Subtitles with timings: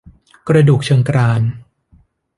[0.47, 1.41] กระดูกเชิงกราน